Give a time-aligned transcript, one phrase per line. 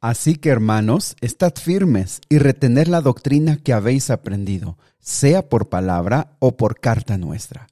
[0.00, 6.36] Así que hermanos, estad firmes y retener la doctrina que habéis aprendido, sea por palabra
[6.38, 7.66] o por carta nuestra.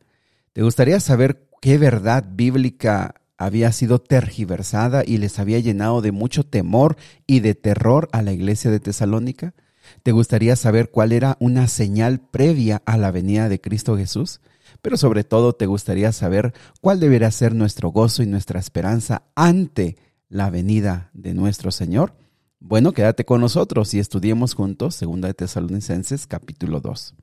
[0.53, 6.45] ¿Te gustaría saber qué verdad bíblica había sido tergiversada y les había llenado de mucho
[6.45, 9.55] temor y de terror a la iglesia de Tesalónica?
[10.03, 14.43] ¿Te gustaría saber cuál era una señal previa a la venida de Cristo Jesús?
[14.83, 19.97] Pero sobre todo te gustaría saber cuál debería ser nuestro gozo y nuestra esperanza ante
[20.29, 22.15] la venida de nuestro Señor?
[22.61, 27.15] Bueno, quédate con nosotros y estudiemos juntos 2 de Tesalonicenses capítulo 2.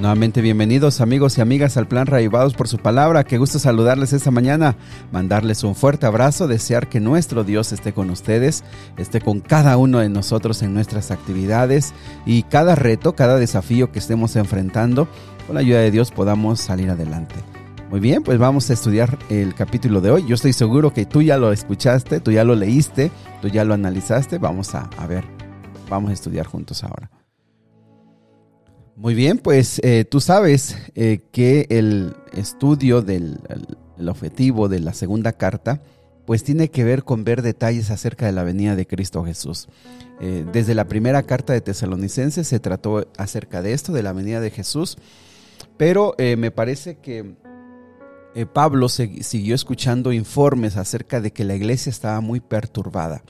[0.00, 3.24] Nuevamente bienvenidos amigos y amigas al plan Raivados por su palabra.
[3.24, 4.76] Qué gusto saludarles esta mañana,
[5.10, 8.62] mandarles un fuerte abrazo, desear que nuestro Dios esté con ustedes,
[8.98, 11.94] esté con cada uno de nosotros en nuestras actividades
[12.26, 15.08] y cada reto, cada desafío que estemos enfrentando
[15.46, 17.34] con la ayuda de Dios podamos salir adelante.
[17.90, 20.26] Muy bien, pues vamos a estudiar el capítulo de hoy.
[20.26, 23.72] Yo estoy seguro que tú ya lo escuchaste, tú ya lo leíste, tú ya lo
[23.72, 24.36] analizaste.
[24.36, 25.24] Vamos a, ver,
[25.88, 27.08] vamos a estudiar juntos ahora.
[28.96, 33.38] Muy bien, pues eh, tú sabes eh, que el estudio del
[34.08, 35.82] objetivo de la segunda carta,
[36.24, 39.68] pues tiene que ver con ver detalles acerca de la venida de Cristo Jesús.
[40.18, 44.40] Eh, desde la primera carta de Tesalonicenses se trató acerca de esto, de la venida
[44.40, 44.96] de Jesús.
[45.76, 47.34] Pero me parece que
[48.54, 53.22] Pablo siguió escuchando informes acerca de que la iglesia estaba muy perturbada.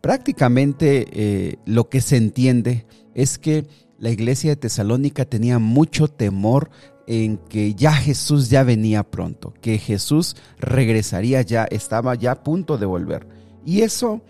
[0.00, 3.68] Prácticamente lo que se entiende es que
[4.04, 6.68] la iglesia de Tesalónica tenía mucho temor
[7.06, 12.76] en que ya Jesús ya venía pronto, que Jesús regresaría ya, estaba ya a punto
[12.76, 13.26] de volver.
[13.64, 14.20] Y eso,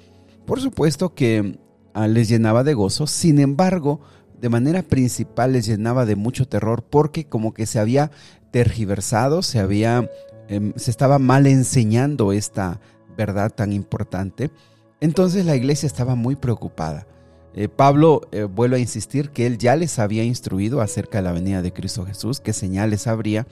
[0.47, 1.59] por supuesto que
[1.93, 4.01] ah, les llenaba de gozo, sin embargo,
[4.41, 8.13] de manera principal les llenaba de mucho terror porque como que se había
[8.53, 10.09] tergiversado, se había,
[10.47, 12.81] em, se estaba mal enseñando esta
[13.19, 14.53] verdad tan importante.
[15.01, 17.09] Entonces la iglesia estaba muy preocupada.
[17.57, 21.33] Eh, Pablo eh, vuelve a insistir que él ya les había instruido acerca de la
[21.33, 23.47] venida de Cristo Jesús, qué señales habría.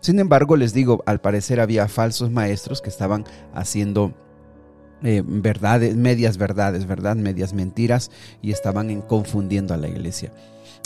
[0.00, 4.14] Sin embargo, les digo, al parecer había falsos maestros que estaban haciendo
[5.02, 8.10] eh, verdades, medias verdades, verdad, medias mentiras
[8.40, 10.32] y estaban en confundiendo a la iglesia.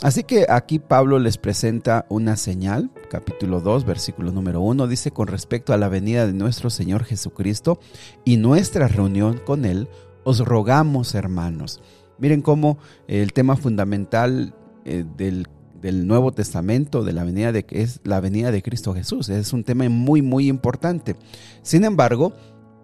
[0.03, 5.29] Así que aquí Pablo les presenta una señal, capítulo 2, versículo número 1, dice con
[5.29, 7.79] respecto a la venida de nuestro Señor Jesucristo
[8.25, 9.89] y nuestra reunión con Él,
[10.25, 11.81] os rogamos hermanos.
[12.19, 14.55] Miren cómo el tema fundamental
[14.85, 15.47] eh, del,
[15.81, 19.65] del, Nuevo Testamento, de la venida de, es la venida de Cristo Jesús, es un
[19.65, 21.17] tema muy, muy importante.
[21.63, 22.33] Sin embargo,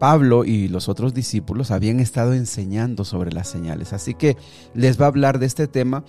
[0.00, 3.92] Pablo y los otros discípulos habían estado enseñando sobre las señales.
[3.92, 4.36] Así que
[4.74, 6.04] les va a hablar de este tema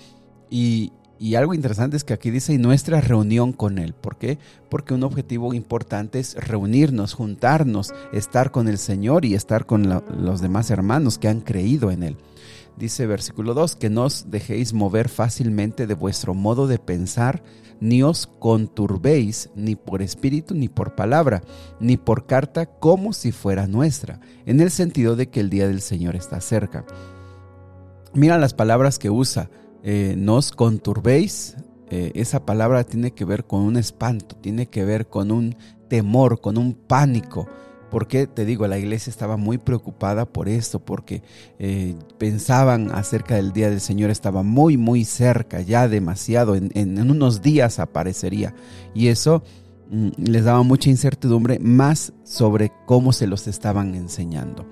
[0.49, 0.93] y,
[1.35, 3.93] algo interesante es que aquí dice nuestra reunión con Él.
[3.93, 4.39] ¿Por qué?
[4.69, 10.41] Porque un objetivo importante es reunirnos, juntarnos, estar con el Señor y estar con los
[10.41, 12.17] demás hermanos que han creído en Él.
[12.77, 17.43] Dice versículo 2, que no os dejéis mover fácilmente de vuestro modo de pensar,
[17.79, 21.41] ni os conturbéis ni por espíritu ni por palabra,
[21.79, 25.81] ni por carta como si fuera nuestra, en el sentido de que el día del
[25.81, 26.85] Señor está cerca.
[28.13, 29.49] Mira las palabras que usa,
[29.83, 31.57] eh, no os conturbéis,
[31.89, 35.57] eh, esa palabra tiene que ver con un espanto, tiene que ver con un
[35.89, 37.49] temor, con un pánico.
[37.91, 41.21] Porque te digo, la iglesia estaba muy preocupada por esto, porque
[41.59, 47.41] eh, pensaban acerca del día del Señor, estaba muy, muy cerca, ya demasiado, en, unos
[47.41, 48.55] días aparecería.
[48.95, 49.43] Y eso
[49.91, 54.65] mm, les daba mucha incertidumbre más sobre cómo se los estaban enseñando.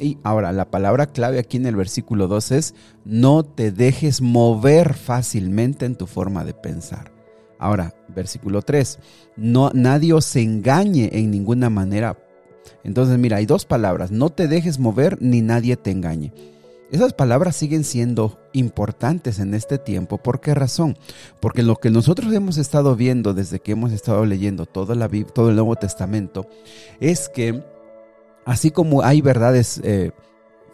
[0.00, 2.74] Y ahora, la palabra clave aquí en el versículo 2 es,
[3.04, 7.12] no te dejes mover fácilmente en tu forma de pensar.
[7.60, 8.98] Ahora, versículo 3,
[9.36, 12.16] no, nadie os engañe en ninguna manera
[12.84, 16.32] entonces, mira, hay dos palabras, no te dejes mover ni nadie te engañe.
[16.90, 20.18] Esas palabras siguen siendo importantes en este tiempo.
[20.18, 20.98] ¿Por qué razón?
[21.38, 25.76] Porque lo que nosotros hemos estado viendo desde que hemos estado leyendo todo, el Nuevo
[25.76, 26.48] Testamento
[26.98, 27.62] es que
[28.44, 30.10] así como hay verdades eh,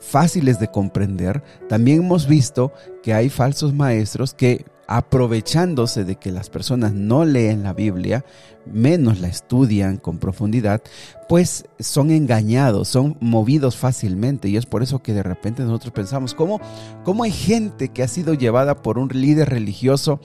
[0.00, 2.72] fáciles de comprender, también hemos visto
[3.02, 8.24] que hay falsos maestros que aprovechándose de que las personas no leen la Biblia,
[8.66, 10.82] menos la estudian con profundidad,
[11.28, 14.48] pues son engañados, son movidos fácilmente.
[14.48, 16.60] Y es por eso que de repente nosotros pensamos, ¿cómo,
[17.04, 20.20] cómo hay gente que ha sido llevada por un líder religioso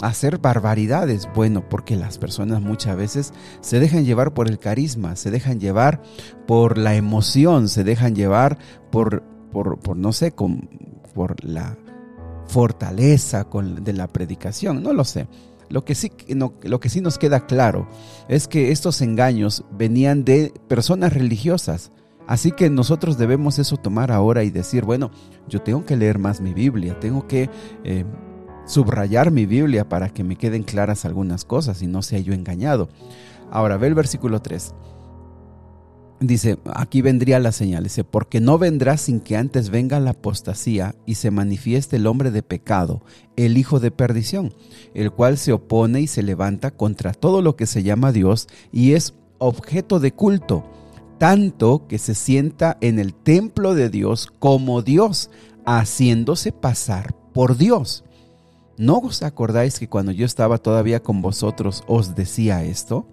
[0.00, 1.28] a hacer barbaridades?
[1.34, 6.02] Bueno, porque las personas muchas veces se dejan llevar por el carisma, se dejan llevar
[6.46, 8.58] por la emoción, se dejan llevar
[8.90, 9.22] por,
[9.52, 10.34] por, por no sé,
[11.14, 11.76] por la
[12.52, 13.46] fortaleza
[13.80, 15.26] de la predicación, no lo sé.
[15.70, 17.88] Lo que, sí, lo que sí nos queda claro
[18.28, 21.92] es que estos engaños venían de personas religiosas.
[22.26, 25.10] Así que nosotros debemos eso tomar ahora y decir, bueno,
[25.48, 27.48] yo tengo que leer más mi Biblia, tengo que
[27.84, 28.04] eh,
[28.66, 32.90] subrayar mi Biblia para que me queden claras algunas cosas y no sea yo engañado.
[33.50, 34.74] Ahora ve el versículo 3
[36.22, 40.94] dice, aquí vendría la señal, dice, porque no vendrá sin que antes venga la apostasía
[41.06, 43.02] y se manifieste el hombre de pecado,
[43.36, 44.54] el hijo de perdición,
[44.94, 48.92] el cual se opone y se levanta contra todo lo que se llama Dios y
[48.92, 50.64] es objeto de culto,
[51.18, 55.30] tanto que se sienta en el templo de Dios como Dios,
[55.64, 58.04] haciéndose pasar por Dios.
[58.76, 63.06] ¿No os acordáis que cuando yo estaba todavía con vosotros os decía esto?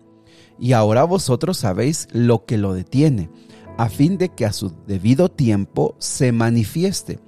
[0.60, 3.30] Y ahora vosotros sabéis lo que lo detiene,
[3.78, 7.20] a fin de que a su debido tiempo se manifieste,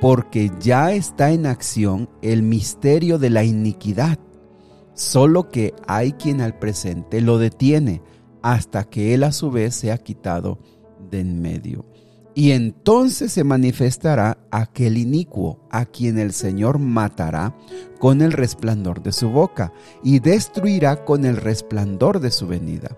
[0.00, 4.18] porque ya está en acción el misterio de la iniquidad,
[4.94, 8.02] solo que hay quien al presente lo detiene,
[8.42, 10.58] hasta que él a su vez sea quitado
[11.10, 11.84] de en medio.
[12.34, 17.56] Y entonces se manifestará aquel inicuo a quien el Señor matará
[17.98, 19.72] con el resplandor de su boca
[20.02, 22.96] y destruirá con el resplandor de su venida.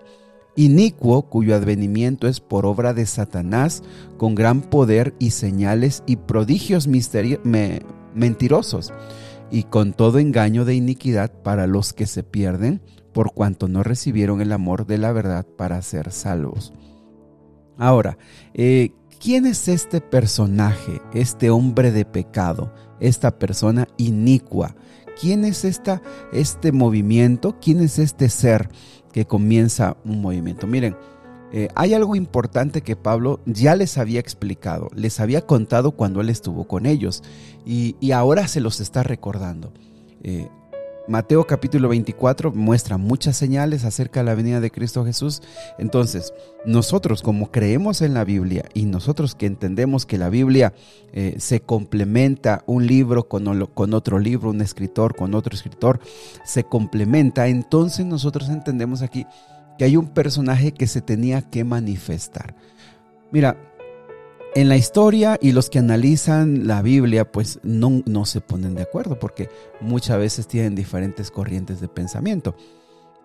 [0.55, 3.81] Inicuo cuyo advenimiento es por obra de Satanás
[4.17, 6.87] con gran poder y señales y prodigios
[8.13, 8.93] mentirosos
[9.49, 12.81] y con todo engaño de iniquidad para los que se pierden
[13.13, 16.73] por cuanto no recibieron el amor de la verdad para ser salvos.
[17.77, 18.17] Ahora,
[18.53, 18.91] eh,
[19.23, 24.75] ¿Quién es este personaje, este hombre de pecado, esta persona inicua?
[25.21, 26.01] ¿Quién es esta,
[26.33, 27.57] este movimiento?
[27.61, 28.67] ¿Quién es este ser
[29.13, 30.67] que comienza un movimiento?
[30.67, 30.97] Miren,
[31.53, 36.27] eh, hay algo importante que Pablo ya les había explicado, les había contado cuando él
[36.29, 37.23] estuvo con ellos
[37.65, 39.71] y, ahora se los está recordando.
[40.21, 40.49] Eh,
[41.05, 45.41] Mateo capítulo 24 muestra muchas señales acerca de la venida de Cristo Jesús.
[45.77, 46.33] Entonces,
[46.65, 50.73] nosotros como creemos en la Biblia y nosotros que entendemos que la Biblia
[51.11, 55.99] eh, se complementa un libro con, con otro libro, un escritor con otro escritor,
[56.45, 59.27] se complementa, entonces nosotros entendemos aquí
[59.77, 62.55] que hay un personaje que se tenía que manifestar.
[63.33, 63.57] Mira,
[64.55, 68.83] en la historia y los que analizan la Biblia pues no, no, se ponen de
[68.83, 69.49] acuerdo porque
[69.81, 72.55] muchas veces tienen diferentes corrientes de pensamiento.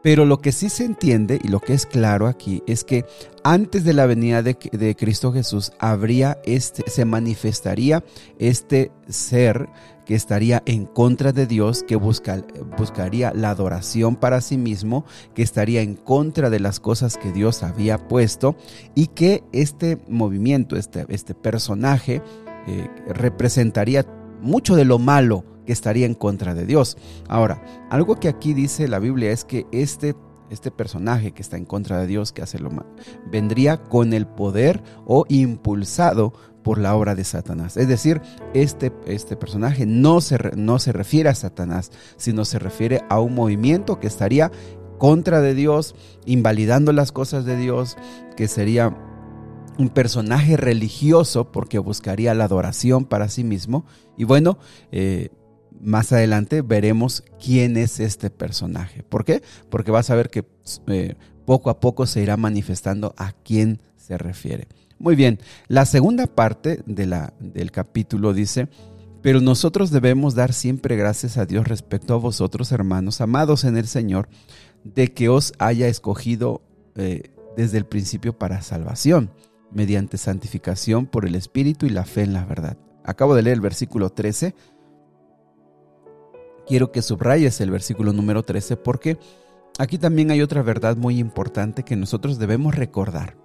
[0.02, 3.04] Pero lo que sí se entiende y lo que es claro aquí es que
[3.42, 4.56] antes de la venida de,
[4.96, 8.04] Cristo Jesús habría este, se manifestaría
[8.38, 9.68] este ser
[10.06, 15.04] que estaría en contra de Dios, que buscaría la adoración para sí mismo,
[15.34, 18.56] que estaría en contra de las cosas que Dios había puesto
[18.94, 22.22] y que este movimiento, este, este personaje,
[22.66, 24.06] eh, representaría
[24.40, 26.96] mucho de lo malo que estaría en contra de Dios.
[27.28, 30.16] Ahora, algo que aquí dice la Biblia es que este
[30.48, 32.88] este personaje que está en contra de Dios, que hace lo malo,
[33.30, 36.32] vendría con el poder o impulsado
[36.62, 37.76] por la obra de Satanás.
[37.76, 38.22] Es decir,
[38.54, 43.34] este, este personaje no se, no se refiere a Satanás, sino se refiere a un
[43.34, 44.50] movimiento que estaría
[44.96, 45.94] contra de Dios,
[46.24, 47.98] invalidando las cosas de Dios,
[48.38, 48.96] que sería
[49.78, 53.84] un personaje religioso porque buscaría la adoración para sí mismo.
[54.16, 54.56] Y bueno,
[54.90, 55.28] eh,
[55.80, 59.02] más adelante veremos quién es este personaje.
[59.02, 59.42] ¿Por qué?
[59.70, 60.44] Porque vas a ver que
[60.86, 61.14] eh,
[61.44, 64.68] poco a poco se irá manifestando a quién se refiere.
[64.98, 68.68] Muy bien, la segunda parte de la, del capítulo dice,
[69.22, 73.86] pero nosotros debemos dar siempre gracias a Dios respecto a vosotros, hermanos, amados en el
[73.86, 74.28] Señor,
[74.84, 76.62] de que os haya escogido
[76.96, 79.30] eh, desde el principio para salvación,
[79.72, 82.76] mediante santificación por el Espíritu y la fe en la verdad.
[83.04, 84.54] Acabo de leer el versículo 13.
[86.68, 89.18] Quiero que subrayes el versículo número 13 porque
[89.78, 93.36] aquí también hay otra verdad muy importante que nosotros debemos recordar.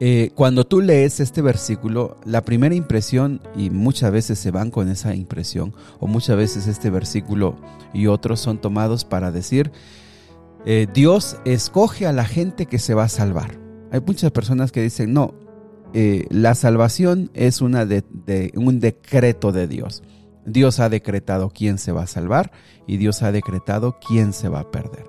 [0.00, 4.88] Eh, cuando tú lees este versículo, la primera impresión, y muchas veces se van con
[4.88, 7.56] esa impresión, o muchas veces este versículo
[7.92, 9.70] y otros son tomados para decir,
[10.64, 13.60] eh, Dios escoge a la gente que se va a salvar.
[13.92, 15.34] Hay muchas personas que dicen, no,
[15.92, 18.02] eh, la salvación es una de,
[18.56, 20.02] un decreto de Dios.
[20.44, 22.52] Dios ha decretado quién se va a salvar
[22.86, 25.06] y Dios ha decretado quién se va a perder.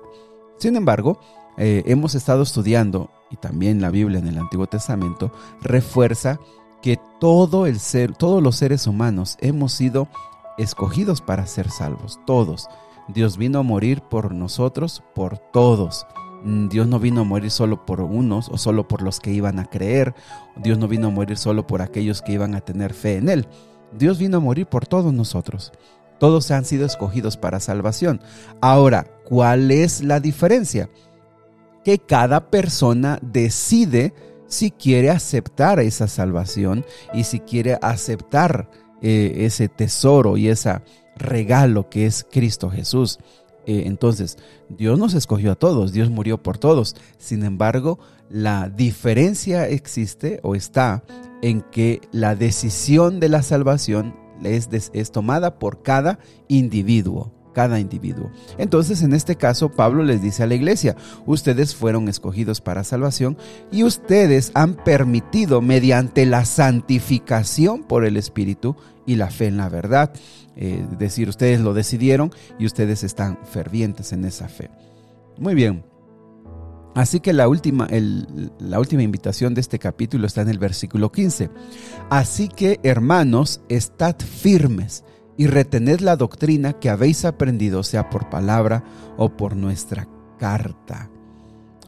[0.58, 1.20] Sin embargo,
[1.56, 6.38] hemos estado estudiando y también la Biblia en el Antiguo Testamento refuerza
[6.82, 10.08] que todo el ser, todos los seres humanos hemos sido
[10.58, 12.68] escogidos para ser salvos, todos.
[13.08, 16.06] Dios vino a morir por nosotros, por todos.
[16.44, 19.58] Mm, Dios no vino a morir solo por unos o solo por los que iban
[19.58, 20.14] a creer.
[20.56, 23.48] Dios no vino a morir solo por aquellos que iban a tener fe en Él.
[23.92, 25.72] Dios vino a morir por todos nosotros.
[26.18, 28.20] Todos han sido escogidos para salvación.
[28.60, 30.88] Ahora, ¿cuál es la diferencia?
[31.84, 34.14] Que cada persona decide
[34.46, 38.70] si quiere aceptar esa salvación y si quiere aceptar
[39.02, 40.80] eh, ese tesoro y ese
[41.16, 43.18] regalo que es Cristo Jesús.
[43.66, 44.36] Eh, entonces,
[44.68, 46.96] Dios nos escogió a todos, Dios murió por todos.
[47.18, 51.02] Sin embargo, la diferencia existe o está
[51.42, 56.18] en que la decisión de la salvación es, es tomada por cada
[56.48, 58.30] individuo cada individuo.
[58.58, 63.38] Entonces, en este caso, Pablo les dice a la iglesia, ustedes fueron escogidos para salvación
[63.72, 69.70] y ustedes han permitido mediante la santificación por el Espíritu y la fe en la
[69.70, 70.12] verdad.
[70.56, 74.70] Eh, es decir, ustedes lo decidieron y ustedes están fervientes en esa fe.
[75.38, 75.84] Muy bien.
[76.94, 77.88] Así que la última,
[78.60, 81.50] la última invitación de este capítulo está en el versículo 15.
[82.08, 85.02] Así que, hermanos, estad firmes
[85.36, 88.84] y retened la doctrina que habéis aprendido, sea por palabra
[89.16, 91.10] o por nuestra carta.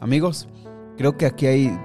[0.00, 0.48] Amigos,
[0.96, 1.78] creo que aquí hay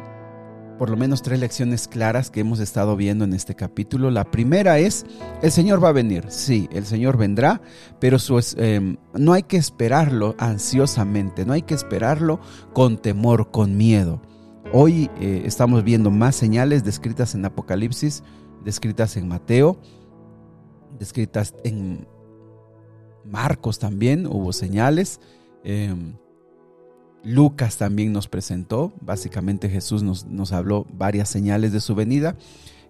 [0.82, 4.10] por lo menos tres lecciones claras que hemos estado viendo en este capítulo.
[4.10, 5.06] La primera es,
[5.44, 7.62] el Señor va a venir, sí, el Señor vendrá,
[8.00, 8.18] pero
[8.58, 12.40] em, no hay que esperarlo ansiosamente, no hay que esperarlo
[12.74, 14.24] con temor, con miedo.
[14.74, 18.24] Hoy eh, estamos viendo más señales descritas en Apocalipsis,
[18.66, 19.80] descritas en Mateo,
[21.02, 22.08] descritas en
[23.26, 25.20] Marcos también, hubo señales.
[25.64, 26.14] Em,
[27.24, 32.36] Lucas también nos presentó, básicamente Jesús nos, nos, habló varias señales de su venida.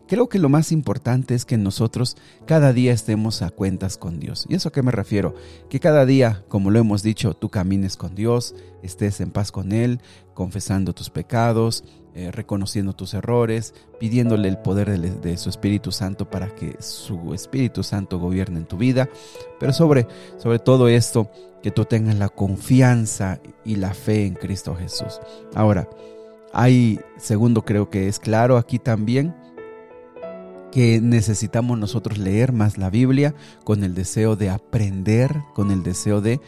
[0.10, 4.46] Creo que lo más importante es que nosotros cada día estemos a cuentas con Dios.
[4.50, 5.34] ¿Y eso a qué me refiero?
[5.70, 9.72] Que cada día, como lo hemos dicho, tú camines con Dios, estés en paz con
[9.72, 10.02] Él,
[10.34, 16.54] confesando tus pecados, eh, reconociendo tus errores, pidiéndole el poder de, su Espíritu Santo para
[16.54, 19.10] que su Espíritu Santo gobierne en tu vida.
[19.60, 21.32] Pero sobre, sobre todo esto,
[21.64, 25.22] que tú tengas la confianza y la fe en Cristo Jesús.
[25.56, 25.88] Ahora,
[26.54, 29.34] hay, segundo creo que es claro aquí también,
[30.72, 36.22] que necesitamos nosotros leer más la Biblia con el deseo de aprender, con el deseo
[36.22, 36.40] de,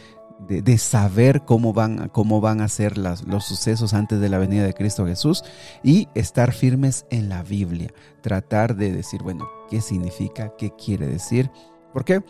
[0.47, 4.63] de, saber cómo van, cómo van a ser las, los sucesos antes de la venida
[4.63, 5.43] de Cristo Jesús
[5.83, 7.93] y estar firmes en la Biblia.
[8.21, 10.53] Tratar de decir, bueno, ¿qué significa?
[10.57, 11.49] ¿Qué quiere decir?
[11.91, 12.21] ¿Por qué?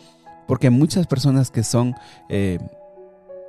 [0.46, 1.94] Porque muchas personas que son
[2.28, 2.58] eh,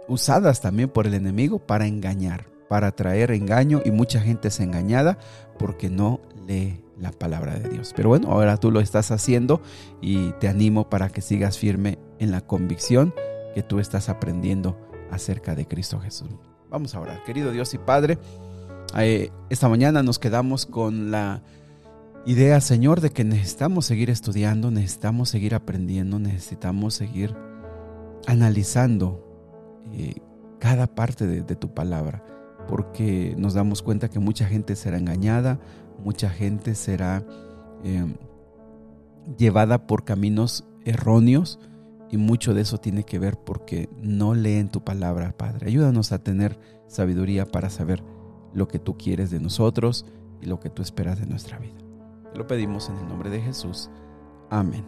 [0.07, 5.17] usadas también por el enemigo para engañar, para traer engaño y mucha gente es engañada
[5.57, 7.93] porque no lee la palabra de Dios.
[7.95, 9.61] Pero bueno, ahora tú lo estás haciendo
[10.01, 13.13] y te animo para que sigas firme en la convicción
[13.55, 14.77] que tú estás aprendiendo
[15.09, 16.29] acerca de Cristo Jesús.
[16.69, 17.23] Vamos a orar.
[17.23, 18.19] Querido Dios y Padre,
[18.97, 21.41] eh, esta mañana nos quedamos con la
[22.25, 27.33] idea, Señor, de que necesitamos seguir estudiando, necesitamos seguir aprendiendo, necesitamos seguir
[28.27, 29.23] analizando
[29.93, 30.15] eh,
[30.59, 32.25] cada parte de tu palabra,
[32.67, 35.59] porque nos damos cuenta que mucha gente será engañada,
[36.03, 37.23] mucha gente será
[37.83, 38.15] em,
[39.37, 41.59] llevada por caminos erróneos
[42.11, 45.67] y mucho de eso tiene que ver porque no leen tu palabra, Padre.
[45.67, 48.03] Ayúdanos a tener sabiduría para saber
[48.53, 50.05] lo que tú quieres de nosotros
[50.41, 51.77] y lo que tú esperas de nuestra vida.
[52.31, 53.89] Te lo pedimos en el nombre de Jesús.
[54.49, 54.85] Amén.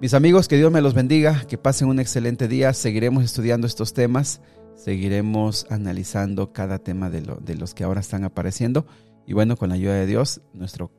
[0.00, 2.72] Mis amigos, que Dios me los bendiga, que pasen un excelente día.
[2.72, 4.40] Seguiremos estudiando estos temas,
[4.74, 8.86] seguiremos analizando cada tema de, de los que ahora están apareciendo
[9.26, 10.90] y bueno, con la ayuda de Dios, nuestro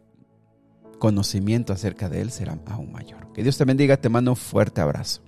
[1.06, 3.32] conocimiento acerca de Él será aún mayor.
[3.32, 5.22] Que Dios te bendiga, te mando un fuerte abrazo.